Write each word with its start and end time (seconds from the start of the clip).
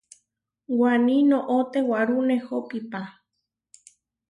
Waní 0.79 1.15
noʼó 1.29 1.57
tewarú 1.71 2.17
nehó 2.29 2.55
piʼpá. 2.69 3.01